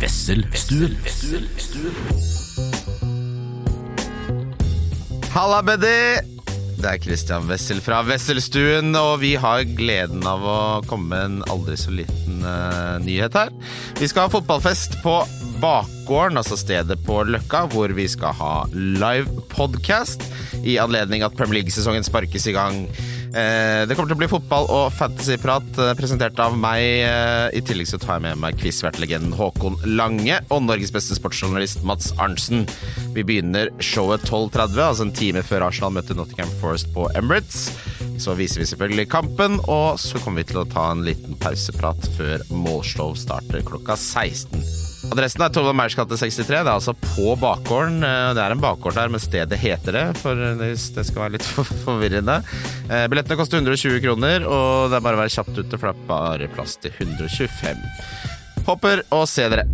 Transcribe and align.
Wesselstuen. 0.00 0.96
Halla, 5.34 5.60
Beddy! 5.62 6.20
Det 6.80 6.88
er 6.88 7.02
Christian 7.04 7.44
Wessel 7.50 7.82
fra 7.84 7.98
Wesselstuen, 8.08 8.94
og 8.96 9.18
vi 9.20 9.34
har 9.36 9.66
gleden 9.76 10.24
av 10.24 10.46
å 10.48 10.56
komme 10.88 11.10
med 11.12 11.26
en 11.26 11.52
aldri 11.52 11.76
så 11.76 11.92
liten 11.92 12.40
uh, 12.40 12.96
nyhet 13.04 13.36
her. 13.36 13.52
Vi 14.00 14.08
skal 14.08 14.24
ha 14.24 14.32
fotballfest 14.32 14.96
på 15.04 15.18
Bakgården, 15.60 16.40
altså 16.40 16.56
stedet 16.56 16.96
på 17.04 17.20
Løkka, 17.28 17.66
hvor 17.74 17.92
vi 17.92 18.08
skal 18.08 18.32
ha 18.40 18.54
live 18.72 19.44
podcast 19.52 20.24
i 20.64 20.80
anledning 20.80 21.26
at 21.26 21.36
Premier 21.36 21.60
League-sesongen 21.60 22.08
sparkes 22.08 22.48
i 22.48 22.56
gang. 22.56 22.86
Eh, 23.30 23.86
det 23.86 23.94
kommer 23.94 24.10
til 24.10 24.16
å 24.16 24.20
bli 24.24 24.28
fotball 24.30 24.64
og 24.74 24.88
fantasyprat 24.96 25.78
eh, 25.78 25.92
presentert 25.98 26.38
av 26.42 26.56
meg. 26.58 26.82
Eh, 27.06 27.58
I 27.60 27.62
tillegg 27.62 27.86
så 27.86 28.00
tar 28.02 28.16
jeg 28.16 28.24
med 28.24 28.40
meg 28.42 28.58
quizvertlegenden 28.58 29.36
Håkon 29.38 29.78
Lange 29.86 30.40
og 30.50 30.64
Norges 30.66 30.90
beste 30.94 31.14
sportsjournalist 31.18 31.84
Mats 31.86 32.10
Arntzen. 32.18 32.66
Vi 33.14 33.26
begynner 33.26 33.70
showet 33.78 34.26
12.30, 34.26 34.82
altså 34.82 35.06
en 35.06 35.14
time 35.14 35.44
før 35.46 35.68
Arsenal 35.68 35.94
møter 35.94 36.18
Nottingham 36.18 36.50
Forest 36.62 36.90
på 36.96 37.06
Emirates. 37.14 37.68
Så 38.20 38.34
viser 38.38 38.64
vi 38.64 38.70
selvfølgelig 38.72 39.10
kampen, 39.14 39.60
og 39.70 40.00
så 40.02 40.18
kommer 40.20 40.42
vi 40.42 40.50
til 40.50 40.64
å 40.64 40.68
ta 40.68 40.90
en 40.90 41.06
liten 41.06 41.38
pauseprat 41.40 42.10
før 42.18 42.42
målshow 42.50 43.14
starter 43.18 43.62
klokka 43.66 43.94
16. 43.94 44.89
Adressen 45.10 45.42
er 45.42 45.50
Torvald 45.50 45.74
Meyers 45.78 45.96
gate 45.98 46.14
63. 46.16 46.46
Det 46.46 46.58
er 46.60 46.70
altså 46.70 46.94
på 46.94 47.32
bakgården. 47.40 47.98
Eh, 48.06 48.28
Det 48.36 48.42
er 48.44 48.54
en 48.54 48.62
bakgård 48.62 48.94
der, 48.94 49.08
men 49.10 49.20
stedet 49.22 49.58
heter 49.58 49.92
det, 49.96 50.04
for 50.22 50.38
hvis 50.60 50.88
det 50.94 51.06
skal 51.08 51.24
være 51.24 51.32
litt 51.38 51.46
for- 51.46 51.64
forvirrende. 51.86 52.38
Eh, 52.88 53.06
Billettene 53.10 53.36
koster 53.40 53.58
120 53.58 54.00
kroner, 54.04 54.46
og 54.46 54.90
det 54.92 55.00
er 55.00 55.06
bare 55.08 55.18
å 55.18 55.22
være 55.24 55.34
kjapt 55.34 55.58
ute, 55.58 55.78
for 55.78 55.90
det 55.90 55.96
er 55.96 56.08
bare 56.12 56.48
plass 56.54 56.76
til 56.78 56.94
125. 56.94 57.82
Håper 58.70 59.02
å 59.10 59.24
se 59.26 59.48
dere. 59.50 59.66